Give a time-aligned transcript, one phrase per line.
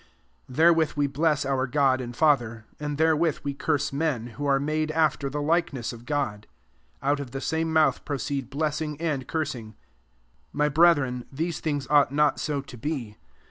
[0.49, 4.29] 9 There ivith we bless our God and Far ther; and therewith we curse men,
[4.33, 6.47] who are made after the likeness of God.
[7.03, 9.75] 10 Out of the same mouth proceed blessing and cursing.
[10.51, 13.15] My brethren, these things ought not so to be.